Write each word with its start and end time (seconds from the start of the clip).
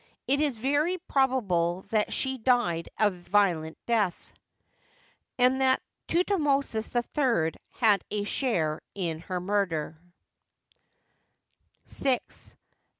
It 0.27 0.41
is 0.41 0.57
very 0.57 0.97
probable 0.97 1.83
that 1.91 2.11
she 2.11 2.39
died 2.39 2.89
a 2.97 3.11
violent 3.11 3.77
death, 3.85 4.33
and 5.37 5.61
that 5.61 5.79
Thutmosis 6.07 6.95
III 6.95 7.51
had 7.73 8.03
a 8.09 8.23
share 8.23 8.81
in 8.95 9.19
her 9.19 9.39
murder.§ 9.39 9.99
6. 11.93 12.55